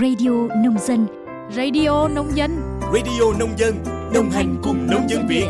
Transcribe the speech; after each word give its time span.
Radio 0.00 0.30
Nông 0.64 0.78
Dân 0.78 1.06
Radio 1.56 2.08
Nông 2.08 2.36
Dân 2.36 2.50
Radio 2.94 3.38
Nông 3.38 3.58
Dân 3.58 3.74
Đồng 4.14 4.30
hành 4.30 4.56
cùng 4.62 4.86
nông 4.90 5.08
dân 5.08 5.26
Việt 5.28 5.46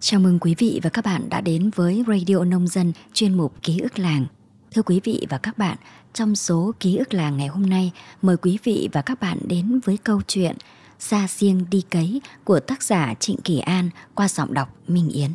Chào 0.00 0.20
mừng 0.20 0.38
quý 0.38 0.54
vị 0.58 0.80
và 0.82 0.90
các 0.90 1.04
bạn 1.04 1.28
đã 1.28 1.40
đến 1.40 1.70
với 1.74 2.04
Radio 2.08 2.44
Nông 2.44 2.66
Dân 2.66 2.92
chuyên 3.12 3.34
mục 3.34 3.62
Ký 3.62 3.78
ức 3.78 3.98
làng. 3.98 4.26
Thưa 4.74 4.82
quý 4.82 5.00
vị 5.04 5.26
và 5.30 5.38
các 5.38 5.58
bạn, 5.58 5.76
trong 6.12 6.36
số 6.36 6.72
Ký 6.80 6.96
ức 6.96 7.14
làng 7.14 7.36
ngày 7.36 7.48
hôm 7.48 7.66
nay, 7.66 7.92
mời 8.22 8.36
quý 8.36 8.58
vị 8.64 8.88
và 8.92 9.02
các 9.02 9.20
bạn 9.20 9.38
đến 9.48 9.80
với 9.84 9.96
câu 9.96 10.20
chuyện 10.26 10.56
Ra 11.00 11.26
riêng 11.28 11.64
đi 11.70 11.82
cấy 11.90 12.20
của 12.44 12.60
tác 12.60 12.82
giả 12.82 13.14
Trịnh 13.20 13.36
Kỳ 13.44 13.58
An 13.58 13.90
qua 14.14 14.28
giọng 14.28 14.54
đọc 14.54 14.76
Minh 14.88 15.08
Yến. 15.08 15.30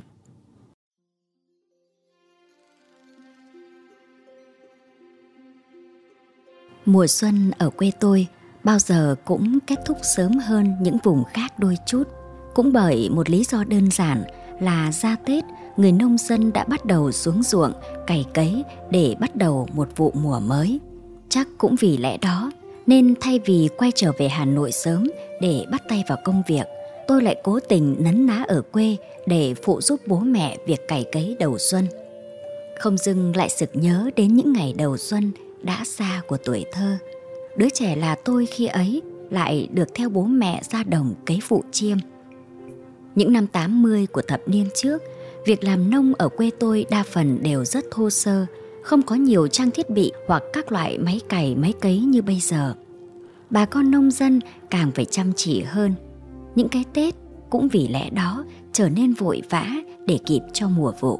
Mùa 6.85 7.07
xuân 7.07 7.51
ở 7.57 7.69
quê 7.69 7.91
tôi 7.99 8.27
bao 8.63 8.79
giờ 8.79 9.15
cũng 9.25 9.59
kết 9.67 9.79
thúc 9.85 9.97
sớm 10.15 10.31
hơn 10.31 10.75
những 10.81 10.97
vùng 11.03 11.23
khác 11.33 11.59
đôi 11.59 11.75
chút. 11.85 12.03
Cũng 12.53 12.73
bởi 12.73 13.09
một 13.09 13.29
lý 13.29 13.43
do 13.43 13.63
đơn 13.63 13.91
giản 13.91 14.23
là 14.59 14.91
ra 14.91 15.15
Tết, 15.25 15.43
người 15.77 15.91
nông 15.91 16.17
dân 16.17 16.53
đã 16.53 16.63
bắt 16.63 16.85
đầu 16.85 17.11
xuống 17.11 17.43
ruộng, 17.43 17.71
cày 18.07 18.25
cấy 18.33 18.63
để 18.89 19.15
bắt 19.19 19.35
đầu 19.35 19.67
một 19.73 19.89
vụ 19.95 20.11
mùa 20.15 20.39
mới. 20.39 20.79
Chắc 21.29 21.47
cũng 21.57 21.75
vì 21.79 21.97
lẽ 21.97 22.17
đó 22.17 22.51
nên 22.87 23.13
thay 23.21 23.39
vì 23.45 23.69
quay 23.77 23.91
trở 23.95 24.11
về 24.17 24.29
Hà 24.29 24.45
Nội 24.45 24.71
sớm 24.71 25.07
để 25.41 25.65
bắt 25.71 25.81
tay 25.89 26.03
vào 26.07 26.17
công 26.23 26.43
việc, 26.47 26.65
tôi 27.07 27.21
lại 27.21 27.35
cố 27.43 27.59
tình 27.69 27.95
nấn 27.99 28.25
ná 28.25 28.45
ở 28.47 28.61
quê 28.61 28.95
để 29.25 29.53
phụ 29.63 29.81
giúp 29.81 29.99
bố 30.07 30.19
mẹ 30.19 30.57
việc 30.67 30.87
cày 30.87 31.05
cấy 31.11 31.35
đầu 31.39 31.57
xuân. 31.57 31.87
Không 32.79 32.97
dưng 32.97 33.35
lại 33.35 33.49
sực 33.49 33.69
nhớ 33.73 34.09
đến 34.15 34.35
những 34.35 34.53
ngày 34.53 34.73
đầu 34.77 34.97
xuân 34.97 35.31
đã 35.63 35.83
xa 35.85 36.21
của 36.27 36.37
tuổi 36.37 36.65
thơ. 36.71 36.97
Đứa 37.57 37.69
trẻ 37.69 37.95
là 37.95 38.15
tôi 38.15 38.45
khi 38.45 38.65
ấy 38.65 39.01
lại 39.29 39.67
được 39.71 39.89
theo 39.95 40.09
bố 40.09 40.23
mẹ 40.23 40.61
ra 40.71 40.83
đồng 40.83 41.13
cấy 41.25 41.39
phụ 41.43 41.63
chiêm. 41.71 41.97
Những 43.15 43.33
năm 43.33 43.47
80 43.47 44.07
của 44.07 44.21
thập 44.21 44.41
niên 44.45 44.67
trước, 44.75 45.01
việc 45.45 45.63
làm 45.63 45.89
nông 45.89 46.13
ở 46.13 46.29
quê 46.29 46.49
tôi 46.59 46.85
đa 46.89 47.03
phần 47.03 47.43
đều 47.43 47.65
rất 47.65 47.85
thô 47.91 48.09
sơ, 48.09 48.45
không 48.83 49.01
có 49.01 49.15
nhiều 49.15 49.47
trang 49.47 49.71
thiết 49.71 49.89
bị 49.89 50.11
hoặc 50.27 50.43
các 50.53 50.71
loại 50.71 50.97
máy 50.97 51.19
cày 51.29 51.55
máy 51.55 51.73
cấy 51.81 51.99
như 51.99 52.21
bây 52.21 52.39
giờ. 52.39 52.73
Bà 53.49 53.65
con 53.65 53.91
nông 53.91 54.11
dân 54.11 54.39
càng 54.69 54.91
phải 54.91 55.05
chăm 55.05 55.33
chỉ 55.35 55.61
hơn. 55.61 55.93
Những 56.55 56.69
cái 56.69 56.83
Tết 56.93 57.15
cũng 57.49 57.67
vì 57.67 57.87
lẽ 57.87 58.09
đó 58.09 58.45
trở 58.73 58.89
nên 58.89 59.13
vội 59.13 59.41
vã 59.49 59.65
để 60.05 60.19
kịp 60.25 60.41
cho 60.53 60.69
mùa 60.69 60.93
vụ. 60.99 61.19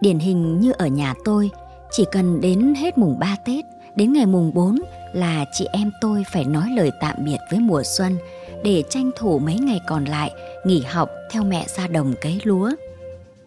Điển 0.00 0.18
hình 0.18 0.60
như 0.60 0.72
ở 0.72 0.86
nhà 0.86 1.14
tôi, 1.24 1.50
chỉ 1.90 2.04
cần 2.12 2.40
đến 2.40 2.74
hết 2.74 2.98
mùng 2.98 3.18
3 3.18 3.36
Tết, 3.44 3.64
đến 3.96 4.12
ngày 4.12 4.26
mùng 4.26 4.54
4 4.54 4.78
là 5.12 5.44
chị 5.52 5.66
em 5.72 5.90
tôi 6.00 6.24
phải 6.32 6.44
nói 6.44 6.70
lời 6.76 6.90
tạm 7.00 7.16
biệt 7.24 7.38
với 7.50 7.60
mùa 7.60 7.82
xuân 7.82 8.16
để 8.64 8.82
tranh 8.88 9.10
thủ 9.16 9.38
mấy 9.38 9.54
ngày 9.54 9.80
còn 9.86 10.04
lại 10.04 10.30
nghỉ 10.64 10.82
học 10.82 11.10
theo 11.30 11.44
mẹ 11.44 11.66
ra 11.76 11.86
đồng 11.86 12.14
cấy 12.20 12.40
lúa. 12.44 12.70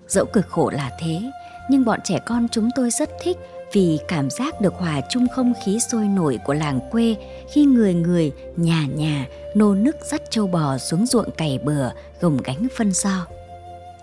Dẫu 0.07 0.25
cực 0.25 0.47
khổ 0.47 0.69
là 0.69 0.91
thế, 0.99 1.21
nhưng 1.69 1.85
bọn 1.85 1.99
trẻ 2.03 2.19
con 2.25 2.47
chúng 2.51 2.69
tôi 2.75 2.91
rất 2.91 3.09
thích 3.21 3.37
vì 3.73 3.99
cảm 4.07 4.29
giác 4.29 4.61
được 4.61 4.73
hòa 4.73 5.01
chung 5.09 5.27
không 5.27 5.53
khí 5.63 5.79
sôi 5.79 6.05
nổi 6.05 6.39
của 6.45 6.53
làng 6.53 6.79
quê 6.91 7.15
khi 7.51 7.65
người 7.65 7.93
người, 7.93 8.31
nhà 8.55 8.87
nhà 8.95 9.27
nô 9.55 9.75
nức 9.75 9.95
dắt 10.05 10.21
châu 10.29 10.47
bò 10.47 10.77
xuống 10.77 11.05
ruộng 11.05 11.31
cày 11.31 11.59
bừa 11.63 11.89
gồng 12.21 12.37
gánh 12.43 12.67
phân 12.77 12.91
do 12.91 13.27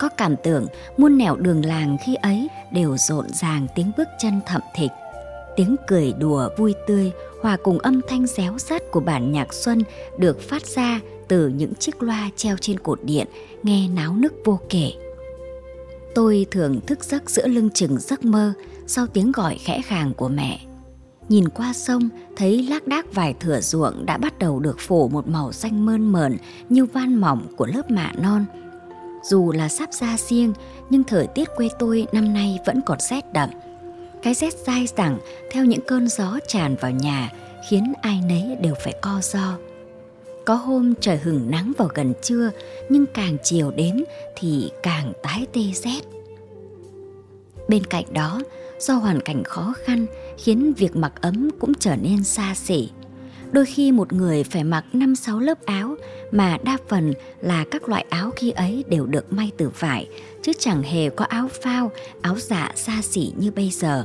có 0.01 0.09
cảm 0.09 0.37
tưởng 0.37 0.67
muôn 0.97 1.19
nẻo 1.19 1.37
đường 1.37 1.65
làng 1.65 1.97
khi 2.05 2.15
ấy 2.15 2.49
đều 2.73 2.97
rộn 2.97 3.27
ràng 3.33 3.67
tiếng 3.75 3.93
bước 3.97 4.09
chân 4.19 4.41
thậm 4.47 4.61
thịch. 4.75 4.91
Tiếng 5.57 5.77
cười 5.89 6.13
đùa 6.19 6.49
vui 6.57 6.75
tươi 6.87 7.13
hòa 7.43 7.57
cùng 7.63 7.79
âm 7.79 8.01
thanh 8.09 8.27
réo 8.27 8.59
rắt 8.59 8.83
của 8.91 9.01
bản 9.01 9.33
nhạc 9.33 9.55
xuân 9.55 9.83
được 10.19 10.41
phát 10.41 10.67
ra 10.67 11.01
từ 11.29 11.49
những 11.49 11.75
chiếc 11.75 12.03
loa 12.03 12.31
treo 12.37 12.57
trên 12.57 12.79
cột 12.79 13.05
điện 13.05 13.27
nghe 13.63 13.89
náo 13.89 14.15
nức 14.15 14.33
vô 14.45 14.61
kể. 14.69 14.93
Tôi 16.15 16.47
thường 16.51 16.81
thức 16.87 17.05
giấc 17.05 17.31
giữa 17.31 17.47
lưng 17.47 17.71
chừng 17.75 17.99
giấc 17.99 18.25
mơ 18.25 18.53
sau 18.87 19.07
tiếng 19.07 19.33
gọi 19.33 19.59
khẽ 19.59 19.83
khàng 19.83 20.15
của 20.15 20.29
mẹ. 20.29 20.61
Nhìn 21.29 21.49
qua 21.49 21.73
sông, 21.73 22.09
thấy 22.37 22.63
lác 22.63 22.87
đác 22.87 23.15
vài 23.15 23.35
thửa 23.41 23.61
ruộng 23.61 24.07
đã 24.07 24.19
bắt 24.19 24.39
đầu 24.39 24.61
được 24.61 24.77
phủ 24.79 25.09
một 25.09 25.29
màu 25.29 25.53
xanh 25.53 25.87
mơn 25.87 26.13
mởn 26.13 26.37
như 26.69 26.85
van 26.85 27.15
mỏng 27.15 27.47
của 27.57 27.67
lớp 27.67 27.91
mạ 27.91 28.13
non– 28.23 28.45
dù 29.23 29.53
là 29.53 29.69
sắp 29.69 29.93
ra 29.93 30.17
riêng, 30.19 30.53
nhưng 30.91 31.05
thời 31.05 31.27
tiết 31.27 31.49
quê 31.57 31.69
tôi 31.79 32.07
năm 32.13 32.35
nay 32.35 32.59
vẫn 32.67 32.81
còn 32.87 32.99
rét 33.01 33.33
đậm. 33.33 33.51
Cái 34.23 34.35
rét 34.35 34.55
dai 34.67 34.87
dẳng 34.97 35.19
theo 35.51 35.65
những 35.65 35.81
cơn 35.87 36.09
gió 36.09 36.39
tràn 36.47 36.77
vào 36.81 36.91
nhà 36.91 37.33
khiến 37.69 37.93
ai 38.03 38.21
nấy 38.29 38.57
đều 38.61 38.75
phải 38.85 38.95
co 39.03 39.21
do. 39.23 39.59
Có 40.45 40.55
hôm 40.55 40.95
trời 41.01 41.17
hừng 41.17 41.51
nắng 41.51 41.73
vào 41.79 41.89
gần 41.95 42.15
trưa 42.23 42.51
nhưng 42.89 43.07
càng 43.15 43.37
chiều 43.43 43.71
đến 43.71 44.05
thì 44.37 44.71
càng 44.83 45.13
tái 45.23 45.47
tê 45.53 45.61
rét. 45.75 46.01
Bên 47.69 47.85
cạnh 47.85 48.05
đó, 48.13 48.41
do 48.79 48.95
hoàn 48.95 49.21
cảnh 49.21 49.45
khó 49.45 49.75
khăn 49.85 50.07
khiến 50.39 50.73
việc 50.73 50.97
mặc 50.97 51.13
ấm 51.21 51.51
cũng 51.61 51.73
trở 51.81 51.97
nên 51.97 52.25
xa 52.25 52.55
xỉ. 52.55 52.91
Đôi 53.53 53.67
khi 53.67 53.93
một 53.93 54.13
người 54.13 54.45
phải 54.45 54.65
mặc 54.65 54.85
5-6 54.93 55.39
lớp 55.39 55.67
áo 55.67 55.97
mà 56.33 56.59
đa 56.65 56.79
phần 56.89 57.13
là 57.41 57.65
các 57.71 57.89
loại 57.89 58.05
áo 58.11 58.31
khi 58.37 58.51
ấy 58.51 58.85
đều 58.89 59.07
được 59.07 59.33
may 59.33 59.51
từ 59.59 59.71
vải, 59.79 60.09
chứ 60.43 60.53
chẳng 60.59 60.83
hề 60.83 61.11
có 61.11 61.25
áo 61.25 61.49
phao, 61.63 61.91
áo 62.23 62.37
dạ 62.39 62.73
xa 62.75 63.03
xỉ 63.03 63.33
như 63.37 63.51
bây 63.51 63.71
giờ. 63.71 64.05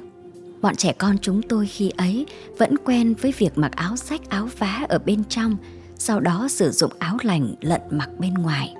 Bọn 0.61 0.75
trẻ 0.75 0.93
con 0.97 1.17
chúng 1.21 1.41
tôi 1.41 1.67
khi 1.67 1.91
ấy 1.97 2.25
vẫn 2.57 2.77
quen 2.85 3.13
với 3.13 3.33
việc 3.37 3.57
mặc 3.57 3.71
áo 3.75 3.95
sách 3.95 4.21
áo 4.29 4.49
vá 4.57 4.85
ở 4.89 4.99
bên 4.99 5.23
trong, 5.29 5.57
sau 5.97 6.19
đó 6.19 6.47
sử 6.49 6.71
dụng 6.71 6.91
áo 6.99 7.17
lành 7.21 7.55
lận 7.61 7.81
mặc 7.89 8.09
bên 8.19 8.33
ngoài. 8.33 8.75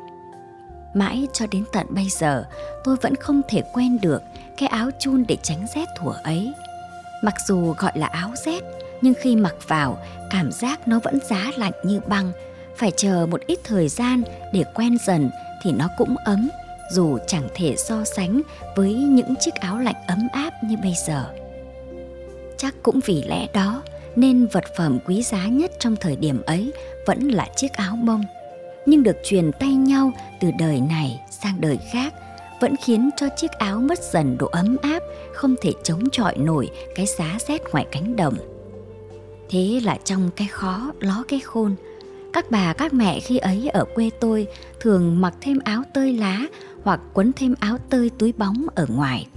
Mãi 0.96 1.28
cho 1.34 1.46
đến 1.52 1.64
tận 1.72 1.88
bây 1.90 2.08
giờ, 2.10 2.46
tôi 2.84 2.96
vẫn 3.02 3.16
không 3.16 3.42
thể 3.50 3.62
quen 3.74 3.98
được 4.02 4.22
cái 4.58 4.70
áo 4.70 4.90
chun 5.00 5.26
để 5.28 5.38
tránh 5.44 5.66
rét 5.76 5.86
thủa 6.00 6.14
ấy. 6.24 6.54
Mặc 7.24 7.34
dù 7.48 7.74
gọi 7.78 7.92
là 7.96 8.08
áo 8.08 8.32
rét, 8.46 8.64
nhưng 9.06 9.14
khi 9.14 9.36
mặc 9.36 9.56
vào, 9.68 9.98
cảm 10.30 10.52
giác 10.52 10.88
nó 10.88 11.00
vẫn 11.04 11.20
giá 11.30 11.52
lạnh 11.58 11.72
như 11.84 12.00
băng, 12.08 12.32
phải 12.76 12.92
chờ 12.98 13.28
một 13.32 13.42
ít 13.48 13.60
thời 13.64 13.88
gian 13.88 14.22
để 14.54 14.64
quen 14.76 14.98
dần 15.06 15.30
thì 15.64 15.72
nó 15.72 15.90
cũng 15.98 16.16
ấm 16.26 16.50
dù 16.92 17.18
chẳng 17.28 17.48
thể 17.56 17.76
so 17.78 18.04
sánh 18.04 18.42
với 18.76 18.94
những 18.94 19.36
chiếc 19.40 19.56
áo 19.56 19.80
lạnh 19.80 19.96
ấm 20.08 20.28
áp 20.34 20.52
như 20.64 20.76
bây 20.84 20.94
giờ. 21.08 21.26
Chắc 22.58 22.76
cũng 22.84 23.00
vì 23.06 23.24
lẽ 23.28 23.48
đó 23.54 23.82
nên 24.16 24.48
vật 24.48 24.64
phẩm 24.78 25.00
quý 25.06 25.24
giá 25.24 25.48
nhất 25.48 25.72
trong 25.80 25.96
thời 25.96 26.16
điểm 26.16 26.42
ấy 26.46 26.74
vẫn 27.06 27.28
là 27.28 27.48
chiếc 27.56 27.74
áo 27.74 27.96
bông. 28.04 28.24
Nhưng 28.86 29.04
được 29.04 29.18
truyền 29.24 29.52
tay 29.52 29.74
nhau 29.74 30.12
từ 30.40 30.52
đời 30.60 30.82
này 30.82 31.22
sang 31.30 31.62
đời 31.62 31.78
khác 31.92 32.14
vẫn 32.62 32.76
khiến 32.84 33.10
cho 33.18 33.28
chiếc 33.38 33.52
áo 33.52 33.80
mất 33.80 34.00
dần 34.00 34.38
độ 34.38 34.48
ấm 34.48 34.78
áp 34.82 35.00
không 35.34 35.56
thể 35.62 35.72
chống 35.84 36.04
chọi 36.12 36.38
nổi 36.38 36.70
cái 36.96 37.06
giá 37.06 37.38
rét 37.48 37.62
ngoài 37.72 37.86
cánh 37.92 38.16
đồng 38.16 38.55
thế 39.50 39.80
là 39.84 39.98
trong 40.04 40.30
cái 40.36 40.48
khó 40.48 40.92
ló 41.00 41.24
cái 41.28 41.40
khôn 41.40 41.76
các 42.36 42.52
bà 42.52 42.74
các 42.74 42.94
mẹ 42.94 43.20
khi 43.20 43.38
ấy 43.38 43.70
ở 43.70 43.86
quê 43.96 44.10
tôi 44.20 44.48
thường 44.80 45.22
mặc 45.22 45.34
thêm 45.42 45.60
áo 45.64 45.84
tơi 45.94 46.14
lá 46.14 46.42
hoặc 46.84 47.00
quấn 47.14 47.32
thêm 47.36 47.56
áo 47.60 47.78
tơi 47.90 48.10
túi 48.10 48.34
bóng 48.38 48.66
ở 48.76 48.86
ngoài. 48.90 49.28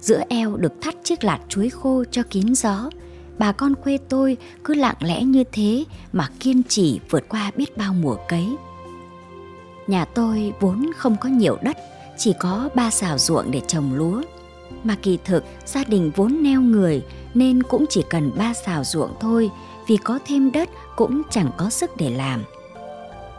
Giữa 0.00 0.22
eo 0.28 0.56
được 0.56 0.72
thắt 0.80 0.94
chiếc 1.04 1.24
lạt 1.24 1.40
chuối 1.48 1.70
khô 1.70 2.04
cho 2.10 2.22
kín 2.30 2.54
gió. 2.54 2.90
Bà 3.38 3.52
con 3.52 3.74
quê 3.74 3.98
tôi 4.08 4.36
cứ 4.64 4.74
lặng 4.74 4.96
lẽ 5.00 5.22
như 5.22 5.44
thế 5.52 5.84
mà 6.12 6.28
kiên 6.40 6.62
trì 6.68 7.00
vượt 7.10 7.28
qua 7.28 7.50
biết 7.56 7.76
bao 7.76 7.94
mùa 7.94 8.16
cấy. 8.28 8.56
Nhà 9.86 10.04
tôi 10.04 10.52
vốn 10.60 10.90
không 10.96 11.16
có 11.20 11.28
nhiều 11.28 11.58
đất, 11.62 11.76
chỉ 12.18 12.32
có 12.38 12.68
ba 12.74 12.90
xào 12.90 13.18
ruộng 13.18 13.50
để 13.50 13.60
trồng 13.66 13.94
lúa. 13.94 14.22
Mà 14.84 14.96
kỳ 15.02 15.18
thực 15.24 15.44
gia 15.66 15.84
đình 15.84 16.10
vốn 16.16 16.42
neo 16.42 16.60
người 16.60 17.02
nên 17.34 17.62
cũng 17.62 17.84
chỉ 17.90 18.02
cần 18.10 18.30
ba 18.36 18.54
xào 18.54 18.84
ruộng 18.84 19.10
thôi 19.20 19.50
vì 19.88 19.96
có 19.96 20.18
thêm 20.26 20.52
đất 20.52 20.68
cũng 20.96 21.22
chẳng 21.30 21.50
có 21.56 21.70
sức 21.70 21.90
để 21.96 22.10
làm. 22.10 22.44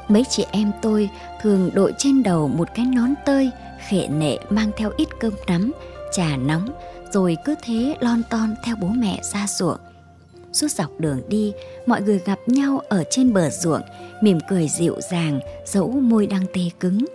Mấy 0.07 0.23
chị 0.29 0.45
em 0.51 0.71
tôi 0.81 1.09
thường 1.41 1.69
đội 1.73 1.93
trên 1.97 2.23
đầu 2.23 2.47
một 2.47 2.67
cái 2.75 2.85
nón 2.85 3.09
tơi, 3.25 3.51
khệ 3.89 4.07
nệ 4.07 4.37
mang 4.49 4.71
theo 4.77 4.91
ít 4.97 5.07
cơm 5.19 5.33
nắm, 5.47 5.71
trà 6.11 6.37
nóng, 6.37 6.69
rồi 7.11 7.37
cứ 7.45 7.55
thế 7.63 7.95
lon 7.99 8.21
ton 8.29 8.55
theo 8.63 8.75
bố 8.81 8.87
mẹ 8.87 9.19
ra 9.33 9.47
ruộng. 9.47 9.77
Suốt 10.53 10.71
dọc 10.71 10.89
đường 10.99 11.21
đi, 11.27 11.53
mọi 11.85 12.01
người 12.01 12.21
gặp 12.25 12.39
nhau 12.47 12.81
ở 12.89 13.03
trên 13.09 13.33
bờ 13.33 13.49
ruộng, 13.49 13.81
mỉm 14.21 14.39
cười 14.49 14.67
dịu 14.67 14.95
dàng, 15.11 15.39
dẫu 15.65 15.91
môi 15.91 16.27
đang 16.27 16.45
tê 16.53 16.61
cứng. 16.79 17.05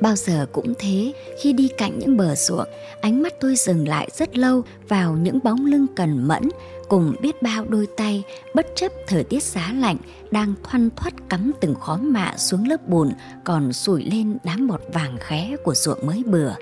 Bao 0.00 0.16
giờ 0.16 0.46
cũng 0.52 0.74
thế, 0.78 1.12
khi 1.40 1.52
đi 1.52 1.68
cạnh 1.78 1.98
những 1.98 2.16
bờ 2.16 2.34
ruộng, 2.34 2.68
ánh 3.00 3.22
mắt 3.22 3.34
tôi 3.40 3.56
dừng 3.56 3.88
lại 3.88 4.08
rất 4.12 4.36
lâu 4.38 4.62
vào 4.88 5.12
những 5.12 5.38
bóng 5.44 5.66
lưng 5.66 5.86
cần 5.96 6.28
mẫn 6.28 6.48
cùng 6.88 7.14
biết 7.20 7.42
bao 7.42 7.64
đôi 7.68 7.86
tay 7.96 8.22
bất 8.54 8.66
chấp 8.74 8.92
thời 9.06 9.24
tiết 9.24 9.42
giá 9.42 9.72
lạnh 9.78 9.96
đang 10.30 10.54
thoăn 10.62 10.90
thoắt 10.96 11.14
cắm 11.28 11.52
từng 11.60 11.74
khóm 11.74 12.12
mạ 12.12 12.36
xuống 12.36 12.68
lớp 12.68 12.88
bùn 12.88 13.12
còn 13.44 13.72
sủi 13.72 14.04
lên 14.04 14.36
đám 14.44 14.66
bọt 14.68 14.80
vàng 14.92 15.16
khé 15.20 15.56
của 15.64 15.74
ruộng 15.74 16.06
mới 16.06 16.22
bừa. 16.26 16.52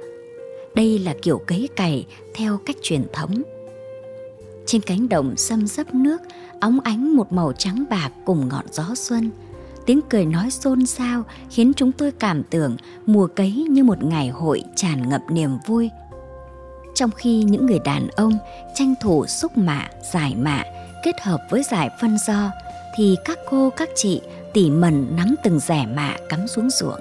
Đây 0.75 0.99
là 0.99 1.15
kiểu 1.23 1.39
cấy 1.47 1.69
cày 1.77 2.07
theo 2.35 2.59
cách 2.67 2.77
truyền 2.83 3.03
thống. 3.13 3.43
Trên 4.67 4.81
cánh 4.81 5.09
đồng 5.09 5.37
xâm 5.37 5.67
dấp 5.67 5.95
nước, 5.95 6.23
óng 6.61 6.81
ánh 6.81 7.17
một 7.17 7.33
màu 7.33 7.53
trắng 7.53 7.85
bạc 7.91 8.11
cùng 8.25 8.49
ngọn 8.49 8.65
gió 8.73 8.95
xuân. 8.95 9.31
Tiếng 9.89 10.01
cười 10.11 10.27
nói 10.27 10.51
xôn 10.51 10.87
xao 10.87 11.23
khiến 11.51 11.73
chúng 11.77 11.93
tôi 11.93 12.13
cảm 12.13 12.43
tưởng 12.43 12.77
mùa 13.07 13.27
cấy 13.27 13.53
như 13.71 13.85
một 13.85 14.03
ngày 14.05 14.29
hội 14.29 14.63
tràn 14.77 15.09
ngập 15.09 15.21
niềm 15.31 15.51
vui. 15.67 15.91
Trong 16.95 17.11
khi 17.11 17.43
những 17.43 17.67
người 17.67 17.79
đàn 17.85 18.09
ông 18.09 18.33
tranh 18.75 18.95
thủ 19.01 19.27
xúc 19.27 19.59
mạ, 19.59 19.89
giải 20.13 20.35
mạ 20.39 20.65
kết 21.05 21.21
hợp 21.21 21.41
với 21.51 21.63
giải 21.71 21.91
phân 22.01 22.19
do, 22.27 22.51
thì 22.97 23.17
các 23.25 23.39
cô 23.51 23.71
các 23.77 23.89
chị 23.95 24.21
tỉ 24.53 24.71
mẩn 24.71 25.17
nắm 25.17 25.35
từng 25.45 25.59
rẻ 25.61 25.87
mạ 25.87 26.17
cắm 26.29 26.47
xuống 26.47 26.71
ruộng. 26.71 27.01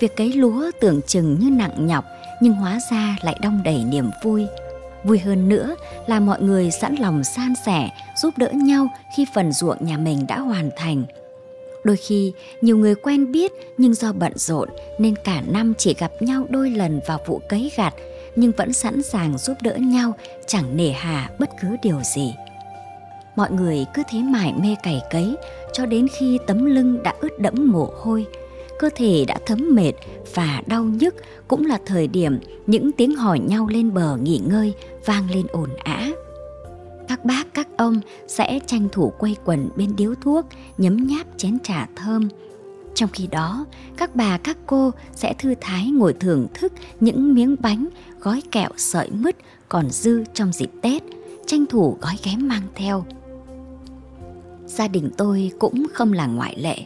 Việc 0.00 0.16
cấy 0.16 0.32
lúa 0.32 0.70
tưởng 0.80 1.00
chừng 1.06 1.38
như 1.40 1.50
nặng 1.50 1.86
nhọc 1.86 2.04
nhưng 2.40 2.54
hóa 2.54 2.78
ra 2.90 3.16
lại 3.22 3.38
đong 3.42 3.62
đầy 3.62 3.84
niềm 3.84 4.10
vui. 4.22 4.46
Vui 5.04 5.18
hơn 5.18 5.48
nữa 5.48 5.76
là 6.06 6.20
mọi 6.20 6.42
người 6.42 6.70
sẵn 6.70 6.94
lòng 6.94 7.24
san 7.24 7.54
sẻ, 7.66 7.90
giúp 8.22 8.38
đỡ 8.38 8.50
nhau 8.50 8.88
khi 9.16 9.26
phần 9.34 9.52
ruộng 9.52 9.86
nhà 9.86 9.96
mình 9.98 10.26
đã 10.26 10.38
hoàn 10.38 10.70
thành. 10.76 11.04
Đôi 11.84 11.96
khi 11.96 12.32
nhiều 12.60 12.78
người 12.78 12.94
quen 12.94 13.32
biết 13.32 13.52
nhưng 13.78 13.94
do 13.94 14.12
bận 14.12 14.32
rộn 14.36 14.68
nên 14.98 15.14
cả 15.24 15.42
năm 15.52 15.74
chỉ 15.78 15.94
gặp 15.94 16.12
nhau 16.20 16.46
đôi 16.50 16.70
lần 16.70 17.00
vào 17.06 17.20
vụ 17.26 17.40
cấy 17.48 17.70
gặt 17.76 17.94
nhưng 18.36 18.52
vẫn 18.52 18.72
sẵn 18.72 19.02
sàng 19.02 19.38
giúp 19.38 19.56
đỡ 19.62 19.74
nhau 19.74 20.12
chẳng 20.46 20.76
nể 20.76 20.90
hà 20.90 21.30
bất 21.38 21.50
cứ 21.62 21.68
điều 21.82 22.00
gì. 22.14 22.34
Mọi 23.36 23.50
người 23.50 23.86
cứ 23.94 24.02
thế 24.10 24.18
mải 24.22 24.52
mê 24.62 24.76
cày 24.82 25.00
cấy 25.10 25.36
cho 25.72 25.86
đến 25.86 26.06
khi 26.18 26.38
tấm 26.46 26.66
lưng 26.66 27.02
đã 27.02 27.14
ướt 27.20 27.38
đẫm 27.38 27.54
mồ 27.72 27.90
hôi, 27.96 28.26
cơ 28.78 28.88
thể 28.94 29.24
đã 29.28 29.38
thấm 29.46 29.74
mệt 29.74 29.92
và 30.34 30.62
đau 30.66 30.84
nhức 30.84 31.14
cũng 31.48 31.66
là 31.66 31.78
thời 31.86 32.08
điểm 32.08 32.38
những 32.66 32.92
tiếng 32.92 33.14
hỏi 33.16 33.38
nhau 33.38 33.66
lên 33.70 33.94
bờ 33.94 34.16
nghỉ 34.16 34.40
ngơi 34.46 34.74
vang 35.04 35.30
lên 35.30 35.46
ồn 35.52 35.70
ào 35.84 36.12
các 37.12 37.24
bác 37.24 37.54
các 37.54 37.68
ông 37.76 38.00
sẽ 38.28 38.58
tranh 38.66 38.88
thủ 38.92 39.12
quay 39.18 39.36
quần 39.44 39.68
bên 39.76 39.96
điếu 39.96 40.14
thuốc, 40.14 40.46
nhấm 40.78 41.06
nháp 41.06 41.26
chén 41.36 41.58
trà 41.60 41.88
thơm. 41.96 42.28
Trong 42.94 43.10
khi 43.12 43.26
đó, 43.26 43.64
các 43.96 44.16
bà 44.16 44.38
các 44.38 44.58
cô 44.66 44.90
sẽ 45.14 45.34
thư 45.38 45.54
thái 45.60 45.90
ngồi 45.90 46.12
thưởng 46.12 46.46
thức 46.54 46.72
những 47.00 47.34
miếng 47.34 47.56
bánh, 47.60 47.88
gói 48.20 48.42
kẹo 48.50 48.68
sợi 48.76 49.10
mứt 49.10 49.36
còn 49.68 49.90
dư 49.90 50.24
trong 50.34 50.52
dịp 50.52 50.70
Tết, 50.82 51.02
tranh 51.46 51.66
thủ 51.66 51.96
gói 52.00 52.14
ghém 52.24 52.48
mang 52.48 52.62
theo. 52.74 53.04
Gia 54.66 54.88
đình 54.88 55.10
tôi 55.16 55.50
cũng 55.58 55.86
không 55.92 56.12
là 56.12 56.26
ngoại 56.26 56.56
lệ. 56.58 56.76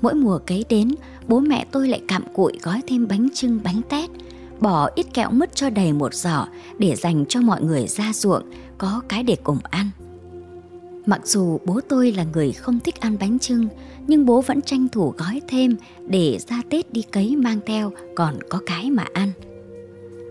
Mỗi 0.00 0.14
mùa 0.14 0.38
cấy 0.46 0.64
đến, 0.68 0.94
bố 1.28 1.40
mẹ 1.40 1.66
tôi 1.70 1.88
lại 1.88 2.00
cạm 2.08 2.22
cụi 2.34 2.58
gói 2.62 2.80
thêm 2.86 3.08
bánh 3.08 3.28
trưng 3.34 3.60
bánh 3.64 3.80
tét, 3.88 4.10
bỏ 4.64 4.90
ít 4.94 5.06
kẹo 5.14 5.30
mứt 5.30 5.54
cho 5.54 5.70
đầy 5.70 5.92
một 5.92 6.14
giỏ 6.14 6.46
để 6.78 6.96
dành 6.96 7.24
cho 7.28 7.40
mọi 7.40 7.62
người 7.62 7.86
ra 7.86 8.12
ruộng, 8.14 8.42
có 8.78 9.02
cái 9.08 9.22
để 9.22 9.36
cùng 9.42 9.58
ăn. 9.70 9.90
Mặc 11.06 11.20
dù 11.24 11.58
bố 11.64 11.80
tôi 11.88 12.12
là 12.12 12.24
người 12.32 12.52
không 12.52 12.80
thích 12.80 13.00
ăn 13.00 13.16
bánh 13.20 13.38
trưng, 13.38 13.68
nhưng 14.06 14.26
bố 14.26 14.40
vẫn 14.40 14.62
tranh 14.62 14.88
thủ 14.88 15.14
gói 15.18 15.40
thêm 15.48 15.76
để 16.06 16.38
ra 16.48 16.62
Tết 16.70 16.92
đi 16.92 17.02
cấy 17.02 17.36
mang 17.36 17.60
theo 17.66 17.92
còn 18.14 18.38
có 18.48 18.60
cái 18.66 18.90
mà 18.90 19.04
ăn. 19.12 19.32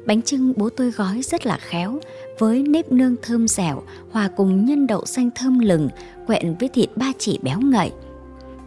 Bánh 0.06 0.22
trưng 0.22 0.54
bố 0.56 0.70
tôi 0.70 0.92
gói 0.92 1.22
rất 1.22 1.46
là 1.46 1.58
khéo, 1.62 2.00
với 2.40 2.64
nếp 2.64 2.92
nương 2.92 3.16
thơm 3.22 3.48
dẻo 3.48 3.84
hòa 4.12 4.30
cùng 4.38 4.66
nhân 4.66 4.88
đậu 4.88 5.06
xanh 5.06 5.30
thơm 5.36 5.60
lừng 5.60 5.90
quẹn 6.28 6.56
với 6.60 6.70
thịt 6.70 6.90
ba 6.96 7.12
chỉ 7.18 7.40
béo 7.42 7.60
ngậy. 7.62 7.92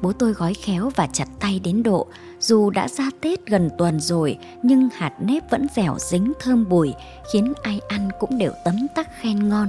Bố 0.02 0.12
tôi 0.12 0.32
gói 0.32 0.54
khéo 0.54 0.90
và 0.96 1.06
chặt 1.12 1.28
tay 1.40 1.60
đến 1.64 1.82
độ, 1.82 2.06
dù 2.40 2.70
đã 2.70 2.88
ra 2.88 3.10
Tết 3.20 3.46
gần 3.46 3.70
tuần 3.78 4.00
rồi 4.00 4.38
nhưng 4.62 4.88
hạt 4.94 5.12
nếp 5.20 5.50
vẫn 5.50 5.66
dẻo 5.76 5.96
dính 5.98 6.32
thơm 6.40 6.68
bùi 6.68 6.94
khiến 7.32 7.52
ai 7.62 7.80
ăn 7.88 8.08
cũng 8.20 8.38
đều 8.38 8.52
tấm 8.64 8.86
tắc 8.94 9.08
khen 9.20 9.48
ngon. 9.48 9.68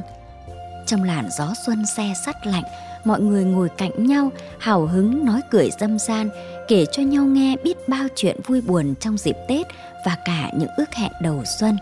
Trong 0.86 1.04
làn 1.04 1.30
gió 1.38 1.54
xuân 1.66 1.86
xe 1.98 2.14
sắt 2.26 2.48
lạnh, 2.48 2.64
mọi 3.06 3.22
người 3.22 3.44
ngồi 3.44 3.70
cạnh 3.70 4.06
nhau 4.06 4.30
hào 4.60 4.86
hứng 4.86 5.26
nói 5.26 5.42
cười 5.52 5.70
dâm 5.80 6.00
gian 6.00 6.30
kể 6.68 6.86
cho 6.92 7.04
nhau 7.04 7.26
nghe 7.26 7.56
biết 7.64 7.90
bao 7.90 8.08
chuyện 8.16 8.38
vui 8.46 8.62
buồn 8.62 8.94
trong 9.00 9.18
dịp 9.18 9.36
Tết 9.48 9.68
và 10.06 10.18
cả 10.26 10.52
những 10.58 10.70
ước 10.78 10.94
hẹn 10.94 11.12
đầu 11.22 11.44
xuân. 11.60 11.78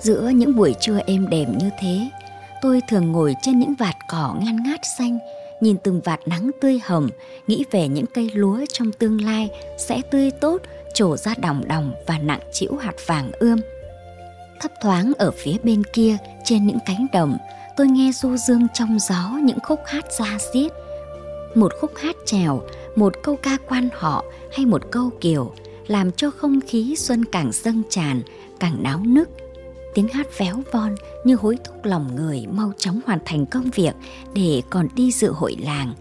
Giữa 0.00 0.28
những 0.34 0.56
buổi 0.56 0.74
trưa 0.80 0.98
êm 1.06 1.28
đềm 1.28 1.58
như 1.58 1.70
thế, 1.80 2.10
tôi 2.62 2.80
thường 2.88 3.12
ngồi 3.12 3.34
trên 3.42 3.58
những 3.58 3.74
vạt 3.74 3.96
cỏ 4.08 4.36
ngăn 4.44 4.62
ngát 4.62 4.80
xanh, 4.98 5.18
nhìn 5.60 5.76
từng 5.84 6.00
vạt 6.00 6.28
nắng 6.28 6.50
tươi 6.60 6.80
hồng, 6.84 7.08
nghĩ 7.46 7.64
về 7.70 7.88
những 7.88 8.06
cây 8.06 8.30
lúa 8.34 8.64
trong 8.72 8.92
tương 8.92 9.24
lai 9.24 9.50
sẽ 9.78 10.02
tươi 10.10 10.30
tốt, 10.30 10.62
trổ 10.94 11.16
ra 11.16 11.34
đồng 11.42 11.68
đồng 11.68 11.92
và 12.06 12.18
nặng 12.18 12.40
chịu 12.52 12.76
hạt 12.76 12.94
vàng 13.06 13.30
ươm. 13.38 13.60
Thấp 14.60 14.72
thoáng 14.82 15.12
ở 15.18 15.30
phía 15.30 15.56
bên 15.62 15.82
kia, 15.92 16.16
trên 16.44 16.66
những 16.66 16.78
cánh 16.86 17.06
đồng, 17.12 17.38
tôi 17.76 17.86
nghe 17.86 18.10
du 18.12 18.36
dương 18.36 18.66
trong 18.74 18.98
gió 18.98 19.38
những 19.42 19.60
khúc 19.60 19.80
hát 19.86 20.12
ra 20.12 20.38
xiết. 20.52 20.72
Một 21.54 21.72
khúc 21.80 21.90
hát 21.96 22.16
trèo, 22.26 22.62
một 22.96 23.12
câu 23.22 23.36
ca 23.36 23.56
quan 23.68 23.88
họ 23.92 24.24
hay 24.52 24.66
một 24.66 24.82
câu 24.90 25.10
kiều 25.20 25.52
làm 25.86 26.12
cho 26.12 26.30
không 26.30 26.60
khí 26.60 26.94
xuân 26.96 27.24
càng 27.24 27.50
dâng 27.52 27.82
tràn, 27.90 28.22
càng 28.60 28.82
náo 28.82 29.00
nức, 29.04 29.28
tiếng 29.94 30.08
hát 30.08 30.38
véo 30.38 30.62
von 30.72 30.94
như 31.24 31.34
hối 31.34 31.58
thúc 31.64 31.84
lòng 31.84 32.16
người 32.16 32.46
mau 32.52 32.72
chóng 32.78 33.00
hoàn 33.06 33.18
thành 33.24 33.46
công 33.46 33.70
việc 33.70 33.94
để 34.34 34.62
còn 34.70 34.88
đi 34.94 35.12
dự 35.12 35.32
hội 35.32 35.56
làng. 35.60 35.94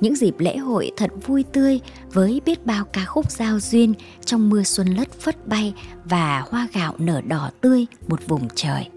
Những 0.00 0.16
dịp 0.16 0.34
lễ 0.38 0.56
hội 0.56 0.90
thật 0.96 1.10
vui 1.26 1.44
tươi 1.52 1.80
với 2.12 2.40
biết 2.44 2.66
bao 2.66 2.84
ca 2.84 3.04
khúc 3.04 3.30
giao 3.30 3.60
duyên 3.60 3.94
trong 4.24 4.50
mưa 4.50 4.62
xuân 4.62 4.88
lất 4.88 5.12
phất 5.12 5.48
bay 5.48 5.74
và 6.04 6.44
hoa 6.48 6.68
gạo 6.72 6.94
nở 6.98 7.20
đỏ 7.20 7.50
tươi 7.60 7.86
một 8.08 8.26
vùng 8.26 8.48
trời. 8.54 8.88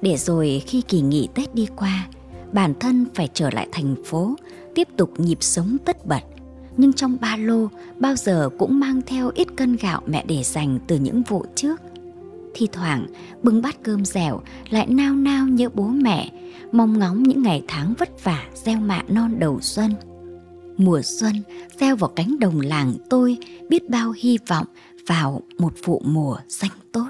Để 0.00 0.16
rồi 0.16 0.62
khi 0.66 0.82
kỳ 0.82 1.00
nghỉ 1.00 1.28
Tết 1.34 1.54
đi 1.54 1.66
qua, 1.76 2.08
bản 2.52 2.74
thân 2.80 3.06
phải 3.14 3.28
trở 3.34 3.50
lại 3.50 3.68
thành 3.72 3.94
phố, 4.04 4.36
tiếp 4.74 4.88
tục 4.96 5.10
nhịp 5.16 5.38
sống 5.40 5.76
tất 5.84 6.06
bật. 6.06 6.22
Nhưng 6.76 6.92
trong 6.92 7.16
ba 7.20 7.36
lô 7.36 7.68
bao 7.98 8.16
giờ 8.16 8.48
cũng 8.58 8.80
mang 8.80 9.00
theo 9.06 9.30
ít 9.34 9.48
cân 9.56 9.76
gạo 9.76 10.02
mẹ 10.06 10.24
để 10.28 10.42
dành 10.42 10.78
từ 10.86 10.96
những 10.96 11.22
vụ 11.22 11.44
trước– 11.54 11.80
thi 12.56 12.68
thoảng, 12.72 13.06
bưng 13.42 13.62
bát 13.62 13.76
cơm 13.82 14.04
dẻo, 14.04 14.40
lại 14.70 14.86
nao 14.86 15.14
nao 15.14 15.46
nhớ 15.48 15.68
bố 15.74 15.86
mẹ, 15.86 16.32
mong 16.72 16.98
ngóng 16.98 17.22
những 17.22 17.42
ngày 17.42 17.62
tháng 17.68 17.94
vất 17.98 18.24
vả, 18.24 18.44
gieo 18.54 18.80
mạ 18.80 19.02
non 19.08 19.38
đầu 19.38 19.60
xuân. 19.60 19.90
Mùa 20.76 21.02
xuân 21.02 21.32
gieo 21.80 21.96
vào 21.96 22.10
cánh 22.16 22.38
đồng 22.38 22.60
làng 22.60 22.94
tôi, 23.10 23.38
biết 23.68 23.90
bao 23.90 24.14
hy 24.16 24.38
vọng 24.48 24.66
vào 25.06 25.42
một 25.58 25.72
vụ 25.84 26.02
mùa 26.04 26.36
xanh 26.48 26.70
tốt. 26.92 27.08